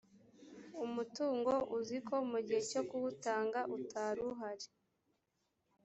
umutungo 0.85 1.53
uzi 1.77 1.97
ko 2.07 2.15
mu 2.29 2.39
gihe 2.45 2.61
cyo 2.71 2.81
kuwutanga 2.89 3.59
utaruhari 3.77 4.67